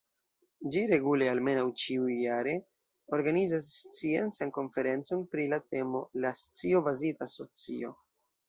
[0.75, 2.55] Ĝi regule, almenaŭ ĉiujare,
[3.17, 7.95] organizas sciencan konferencon pri la temo "la scio-bazita socio".